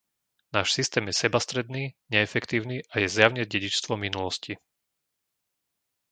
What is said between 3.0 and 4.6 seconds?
je zjavne dedičstvom minulosti.